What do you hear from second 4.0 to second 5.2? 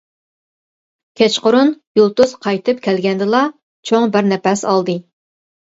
بىر نەپەس ئالدى.